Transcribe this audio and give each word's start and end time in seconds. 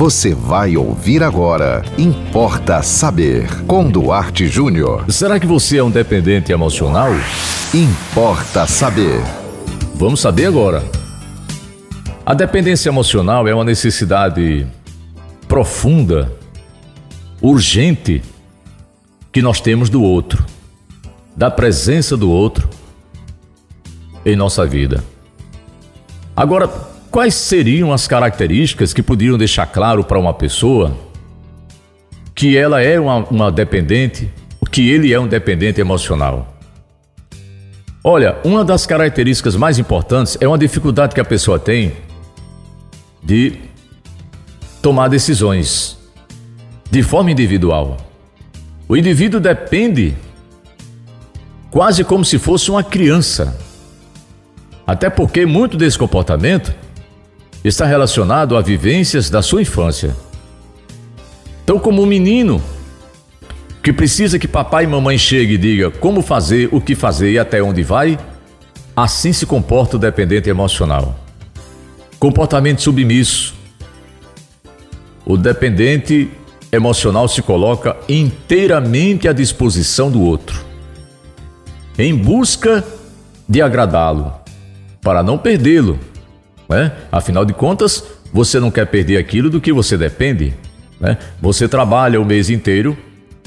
Você 0.00 0.34
vai 0.34 0.78
ouvir 0.78 1.22
agora. 1.22 1.84
Importa 1.98 2.82
saber. 2.82 3.46
Com 3.66 3.86
Duarte 3.90 4.48
Júnior. 4.48 5.04
Será 5.12 5.38
que 5.38 5.46
você 5.46 5.76
é 5.76 5.84
um 5.84 5.90
dependente 5.90 6.50
emocional? 6.50 7.10
Importa 7.74 8.66
saber. 8.66 9.20
Vamos 9.96 10.20
saber 10.20 10.46
agora. 10.46 10.82
A 12.24 12.32
dependência 12.32 12.88
emocional 12.88 13.46
é 13.46 13.54
uma 13.54 13.62
necessidade 13.62 14.66
profunda, 15.46 16.32
urgente, 17.42 18.22
que 19.30 19.42
nós 19.42 19.60
temos 19.60 19.90
do 19.90 20.02
outro, 20.02 20.42
da 21.36 21.50
presença 21.50 22.16
do 22.16 22.30
outro 22.30 22.70
em 24.24 24.34
nossa 24.34 24.64
vida. 24.64 25.04
Agora, 26.34 26.89
Quais 27.10 27.34
seriam 27.34 27.92
as 27.92 28.06
características 28.06 28.92
que 28.92 29.02
poderiam 29.02 29.36
deixar 29.36 29.66
claro 29.66 30.04
para 30.04 30.16
uma 30.16 30.32
pessoa 30.32 30.96
que 32.36 32.56
ela 32.56 32.80
é 32.80 33.00
uma, 33.00 33.16
uma 33.24 33.50
dependente, 33.50 34.30
que 34.70 34.88
ele 34.88 35.12
é 35.12 35.18
um 35.18 35.26
dependente 35.26 35.80
emocional? 35.80 36.56
Olha, 38.04 38.38
uma 38.44 38.64
das 38.64 38.86
características 38.86 39.56
mais 39.56 39.76
importantes 39.76 40.38
é 40.40 40.46
uma 40.46 40.56
dificuldade 40.56 41.12
que 41.12 41.20
a 41.20 41.24
pessoa 41.24 41.58
tem 41.58 41.92
de 43.20 43.58
tomar 44.80 45.08
decisões 45.08 45.98
de 46.88 47.02
forma 47.02 47.32
individual. 47.32 47.96
O 48.88 48.96
indivíduo 48.96 49.40
depende 49.40 50.14
quase 51.72 52.04
como 52.04 52.24
se 52.24 52.38
fosse 52.38 52.70
uma 52.70 52.84
criança. 52.84 53.58
Até 54.86 55.10
porque 55.10 55.44
muito 55.44 55.76
desse 55.76 55.98
comportamento 55.98 56.72
está 57.64 57.84
relacionado 57.84 58.56
a 58.56 58.60
vivências 58.60 59.28
da 59.28 59.42
sua 59.42 59.62
infância. 59.62 60.16
Então, 61.62 61.78
como 61.78 62.02
um 62.02 62.06
menino 62.06 62.62
que 63.82 63.92
precisa 63.92 64.38
que 64.38 64.48
papai 64.48 64.84
e 64.84 64.86
mamãe 64.86 65.16
chegue 65.16 65.54
e 65.54 65.58
diga 65.58 65.90
como 65.90 66.22
fazer, 66.22 66.68
o 66.72 66.80
que 66.80 66.94
fazer 66.94 67.32
e 67.32 67.38
até 67.38 67.62
onde 67.62 67.82
vai, 67.82 68.18
assim 68.96 69.32
se 69.32 69.46
comporta 69.46 69.96
o 69.96 69.98
dependente 69.98 70.48
emocional. 70.48 71.18
Comportamento 72.18 72.82
submisso. 72.82 73.54
O 75.24 75.36
dependente 75.36 76.30
emocional 76.72 77.28
se 77.28 77.42
coloca 77.42 77.96
inteiramente 78.08 79.28
à 79.28 79.32
disposição 79.32 80.10
do 80.10 80.20
outro, 80.22 80.64
em 81.98 82.14
busca 82.14 82.84
de 83.48 83.60
agradá-lo, 83.60 84.32
para 85.02 85.22
não 85.22 85.36
perdê-lo 85.38 85.98
né? 86.70 86.92
Afinal 87.10 87.44
de 87.44 87.52
contas, 87.52 88.04
você 88.32 88.60
não 88.60 88.70
quer 88.70 88.86
perder 88.86 89.16
aquilo 89.16 89.50
do 89.50 89.60
que 89.60 89.72
você 89.72 89.98
depende. 89.98 90.54
Né? 91.00 91.18
Você 91.42 91.66
trabalha 91.66 92.20
o 92.20 92.24
mês 92.24 92.48
inteiro, 92.48 92.96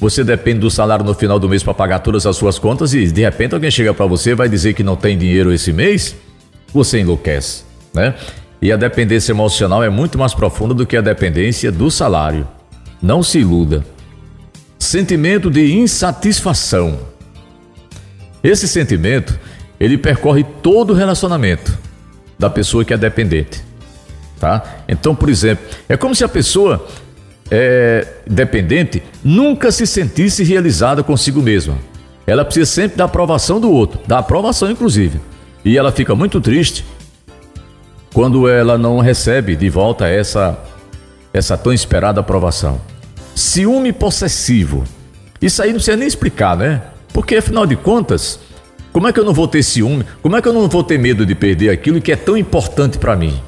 você 0.00 0.24
depende 0.24 0.60
do 0.60 0.70
salário 0.70 1.04
no 1.04 1.12
final 1.12 1.38
do 1.38 1.46
mês 1.46 1.62
para 1.62 1.74
pagar 1.74 1.98
todas 1.98 2.24
as 2.24 2.34
suas 2.34 2.58
contas 2.58 2.94
e 2.94 3.06
de 3.12 3.20
repente 3.20 3.54
alguém 3.54 3.70
chega 3.70 3.92
para 3.92 4.06
você 4.06 4.30
e 4.30 4.34
vai 4.34 4.48
dizer 4.48 4.72
que 4.72 4.82
não 4.82 4.96
tem 4.96 5.18
dinheiro 5.18 5.52
esse 5.52 5.70
mês, 5.70 6.16
você 6.72 7.00
enlouquece. 7.00 7.64
Né? 7.92 8.14
E 8.62 8.72
a 8.72 8.76
dependência 8.76 9.32
emocional 9.32 9.84
é 9.84 9.90
muito 9.90 10.18
mais 10.18 10.32
profunda 10.32 10.72
do 10.72 10.86
que 10.86 10.96
a 10.96 11.02
dependência 11.02 11.70
do 11.70 11.90
salário. 11.90 12.48
Não 13.02 13.22
se 13.22 13.40
iluda. 13.40 13.84
Sentimento 14.78 15.50
de 15.50 15.74
insatisfação. 15.74 16.98
Esse 18.42 18.66
sentimento, 18.66 19.38
ele 19.78 19.98
percorre 19.98 20.44
todo 20.62 20.92
o 20.92 20.96
relacionamento 20.96 21.79
da 22.40 22.48
pessoa 22.48 22.84
que 22.84 22.94
é 22.94 22.96
dependente. 22.96 23.62
Tá? 24.40 24.64
Então, 24.88 25.14
por 25.14 25.28
exemplo, 25.28 25.66
é 25.86 25.94
como 25.94 26.14
se 26.14 26.24
a 26.24 26.28
pessoa 26.28 26.88
é, 27.50 28.06
dependente 28.26 29.02
nunca 29.22 29.70
se 29.70 29.86
sentisse 29.86 30.42
realizada 30.42 31.02
consigo 31.02 31.42
mesma. 31.42 31.76
Ela 32.26 32.42
precisa 32.42 32.64
sempre 32.64 32.96
da 32.96 33.04
aprovação 33.04 33.60
do 33.60 33.70
outro, 33.70 34.00
da 34.06 34.18
aprovação 34.18 34.70
inclusive. 34.70 35.20
E 35.62 35.76
ela 35.76 35.92
fica 35.92 36.14
muito 36.14 36.40
triste 36.40 36.86
quando 38.14 38.48
ela 38.48 38.78
não 38.78 39.00
recebe 39.00 39.54
de 39.54 39.68
volta 39.68 40.08
essa 40.08 40.58
essa 41.32 41.58
tão 41.58 41.72
esperada 41.72 42.20
aprovação. 42.20 42.80
Ciúme 43.34 43.92
possessivo. 43.92 44.82
Isso 45.40 45.62
aí 45.62 45.68
não 45.68 45.76
precisa 45.76 45.96
nem 45.96 46.08
explicar, 46.08 46.56
né? 46.56 46.82
Porque 47.12 47.36
afinal 47.36 47.66
de 47.66 47.76
contas, 47.76 48.40
como 48.92 49.06
é 49.06 49.12
que 49.12 49.20
eu 49.20 49.24
não 49.24 49.32
vou 49.32 49.46
ter 49.46 49.62
ciúme? 49.62 50.04
Como 50.22 50.36
é 50.36 50.42
que 50.42 50.48
eu 50.48 50.52
não 50.52 50.68
vou 50.68 50.82
ter 50.82 50.98
medo 50.98 51.24
de 51.24 51.34
perder 51.34 51.70
aquilo 51.70 52.00
que 52.00 52.10
é 52.10 52.16
tão 52.16 52.36
importante 52.36 52.98
para 52.98 53.14
mim? 53.14 53.40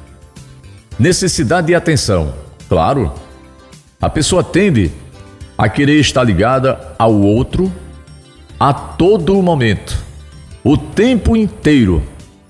Necessidade 0.98 1.66
de 1.68 1.74
atenção. 1.74 2.34
Claro, 2.68 3.12
a 4.00 4.08
pessoa 4.08 4.44
tende 4.44 4.90
a 5.58 5.68
querer 5.68 5.98
estar 6.00 6.22
ligada 6.24 6.94
ao 6.98 7.14
outro 7.14 7.72
a 8.58 8.72
todo 8.72 9.42
momento, 9.42 9.98
o 10.62 10.76
tempo 10.76 11.36
inteiro, 11.36 12.02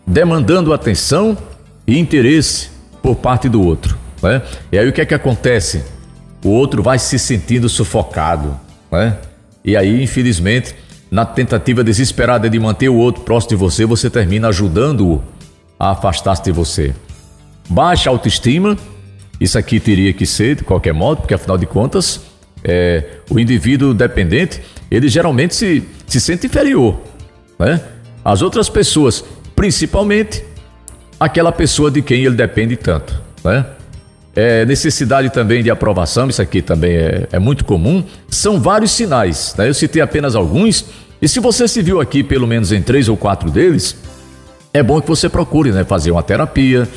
demandando 0.07 0.75
atenção 0.75 1.37
e 1.87 1.99
interesse 1.99 2.71
por 3.03 3.17
parte 3.17 3.49
do 3.49 3.63
outro. 3.63 3.97
Né? 4.23 4.43
E 4.71 4.79
aí 4.79 4.89
o 4.89 4.93
que 4.93 5.01
é 5.01 5.07
que 5.07 5.15
acontece? 5.15 5.85
O 6.45 6.51
outro 6.51 6.83
vai 6.83 6.99
se 6.99 7.19
sentindo 7.19 7.69
sufocado. 7.69 8.59
Né? 8.91 9.17
E 9.65 9.77
aí, 9.77 10.03
infelizmente, 10.03 10.75
na 11.13 11.27
tentativa 11.27 11.85
desesperada 11.85 12.49
de 12.49 12.59
manter 12.59 12.89
o 12.89 12.95
outro 12.95 13.23
próximo 13.23 13.51
de 13.51 13.57
você, 13.57 13.85
você 13.85 14.09
termina 14.09 14.49
ajudando-o 14.49 15.23
a 15.79 15.91
afastar-se 15.91 16.43
de 16.43 16.51
você. 16.51 16.95
Baixa 17.69 18.09
autoestima, 18.09 18.79
isso 19.39 19.59
aqui 19.59 19.79
teria 19.79 20.11
que 20.15 20.25
ser 20.25 20.57
de 20.57 20.65
qualquer 20.65 20.95
modo, 20.95 21.19
porque 21.19 21.35
afinal 21.35 21.59
de 21.59 21.67
contas, 21.67 22.23
é, 22.65 23.19
o 23.29 23.39
indivíduo 23.39 23.93
dependente, 23.93 24.63
ele 24.91 25.07
geralmente 25.07 25.55
se, 25.55 25.87
se 26.07 26.19
sente 26.19 26.47
inferior. 26.47 26.99
Né? 27.59 27.79
As 28.25 28.41
outras 28.41 28.71
pessoas, 28.71 29.23
principalmente 29.55 30.43
aquela 31.21 31.53
pessoa 31.53 31.91
de 31.91 32.01
quem 32.01 32.25
ele 32.25 32.37
depende 32.37 32.75
tanto. 32.75 33.21
Né? 33.45 33.67
É, 34.35 34.65
necessidade 34.65 35.31
também 35.31 35.63
de 35.63 35.71
aprovação, 35.71 36.29
isso 36.29 36.41
aqui 36.41 36.63
também 36.63 36.93
é, 36.93 37.29
é 37.33 37.39
muito 37.39 37.65
comum, 37.65 38.03
são 38.29 38.61
vários 38.61 38.91
sinais. 38.93 39.55
Né? 39.57 39.69
Eu 39.69 39.75
citei 39.75 40.01
apenas 40.01 40.35
alguns, 40.35 40.87
e 41.21 41.29
se 41.29 41.39
você 41.39 41.69
se 41.69 41.83
viu 41.83 42.01
aqui 42.01 42.23
pelo 42.23 42.47
menos 42.47 42.73
em 42.73 42.81
três 42.81 43.09
ou 43.09 43.17
quatro 43.17 43.51
deles, 43.51 43.97
é 44.73 44.83
bom 44.83 45.01
que 45.01 45.09
você 45.09 45.29
procure 45.29 45.71
né? 45.71 45.85
fazer 45.85 46.11
uma 46.11 46.23
terapia, 46.23 46.89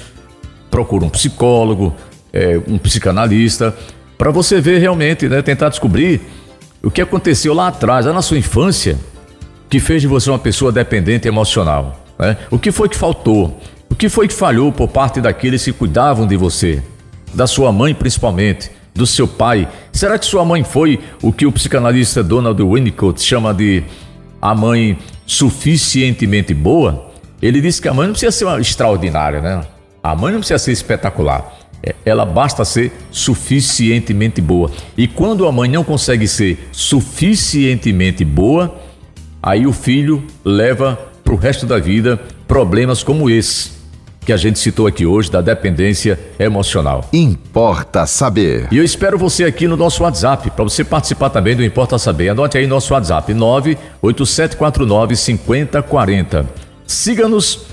procure 0.72 1.04
um 1.04 1.10
psicólogo, 1.10 1.94
é, 2.32 2.60
um 2.68 2.78
psicanalista, 2.78 3.76
para 4.18 4.32
você 4.32 4.62
ver 4.62 4.80
realmente, 4.80 5.28
né? 5.28 5.42
tentar 5.42 5.70
descobrir 5.70 6.22
o 6.82 6.90
que 6.90 7.02
aconteceu 7.02 7.54
lá 7.54 7.68
atrás, 7.68 8.06
lá 8.06 8.14
na 8.14 8.22
sua 8.22 8.38
infância, 8.38 8.98
que 9.70 9.80
fez 9.80 10.02
de 10.02 10.08
você 10.08 10.30
uma 10.30 10.40
pessoa 10.40 10.72
dependente 10.72 11.28
emocional. 11.28 12.02
Né? 12.18 12.38
O 12.50 12.58
que 12.58 12.72
foi 12.72 12.88
que 12.88 12.96
faltou? 12.96 13.60
O 13.90 13.96
que 13.96 14.08
foi 14.08 14.28
que 14.28 14.34
falhou 14.34 14.72
por 14.72 14.88
parte 14.88 15.20
daqueles 15.20 15.66
que 15.66 15.74
cuidavam 15.74 16.26
de 16.26 16.38
você? 16.38 16.82
Da 17.36 17.46
sua 17.46 17.72
mãe 17.72 17.94
principalmente, 17.94 18.72
do 18.94 19.06
seu 19.06 19.28
pai. 19.28 19.68
Será 19.92 20.18
que 20.18 20.26
sua 20.26 20.46
mãe 20.46 20.64
foi 20.64 21.00
o 21.22 21.32
que 21.32 21.46
o 21.46 21.52
psicanalista 21.52 22.24
Donald 22.24 22.62
Winnicott 22.64 23.22
chama 23.22 23.54
de 23.54 23.84
a 24.42 24.56
mãe 24.56 24.98
suficientemente 25.26 26.54
boa? 26.54 27.12
Ele 27.42 27.60
disse 27.60 27.82
que 27.82 27.90
a 27.90 27.94
mãe 27.94 28.08
não 28.08 28.14
precisa 28.14 28.32
ser 28.32 28.60
extraordinária, 28.60 29.42
né? 29.42 29.62
A 30.02 30.16
mãe 30.16 30.32
não 30.32 30.40
precisa 30.40 30.58
ser 30.58 30.72
espetacular. 30.72 31.54
É, 31.84 31.94
ela 32.06 32.26
basta 32.26 32.64
ser 32.64 32.92
suficientemente 33.12 34.40
boa. 34.40 34.72
E 34.98 35.08
quando 35.08 35.46
a 35.46 35.52
mãe 35.52 35.70
não 35.70 35.84
consegue 35.84 36.28
ser 36.28 36.70
suficientemente 36.72 38.24
boa, 38.24 38.74
aí 39.44 39.68
o 39.68 39.74
filho 39.74 40.26
leva 40.44 40.98
para 41.24 41.34
o 41.34 41.38
resto 41.38 41.66
da 41.66 41.78
vida 41.78 42.20
problemas 42.48 43.04
como 43.04 43.30
esse 43.30 43.75
que 44.26 44.34
a 44.34 44.38
gente 44.38 44.60
citou 44.60 44.88
aqui 44.88 45.06
hoje 45.06 45.32
da 45.32 45.40
dependência 45.40 46.20
emocional. 46.40 47.08
Importa 47.14 48.06
saber. 48.06 48.68
E 48.72 48.78
eu 48.78 48.84
espero 48.84 49.18
você 49.18 49.44
aqui 49.44 49.68
no 49.68 49.78
nosso 49.78 50.04
WhatsApp, 50.04 50.50
para 50.52 50.64
você 50.64 50.84
participar 50.84 51.30
também 51.30 51.56
do 51.56 51.64
Importa 51.64 51.98
Saber. 51.98 52.30
Anote 52.30 52.58
aí 52.58 52.66
nosso 52.66 52.94
WhatsApp, 52.94 53.34
98749 53.34 55.16
5040. 55.16 56.46
Siga-nos 56.88 57.66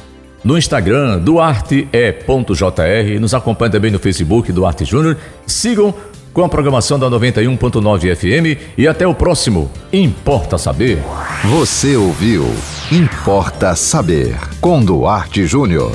no 0.44 0.58
Instagram, 0.58 1.20
duarte.jr, 1.20 3.20
nos 3.20 3.32
acompanhe 3.32 3.70
também 3.70 3.90
no 3.90 3.98
Facebook, 3.98 4.52
Duarte 4.52 4.84
Júnior. 4.84 5.16
Sigam 5.46 5.94
com 6.32 6.42
a 6.42 6.48
programação 6.48 6.98
da 6.98 7.08
91.9 7.08 8.16
FM 8.16 8.60
e 8.76 8.88
até 8.88 9.06
o 9.06 9.14
próximo 9.14 9.70
Importa 9.92 10.58
Saber. 10.58 10.98
Você 11.44 11.96
ouviu 11.96 12.44
Importa 12.90 13.76
Saber 13.76 14.36
com 14.60 14.84
Duarte 14.84 15.46
Júnior. 15.46 15.92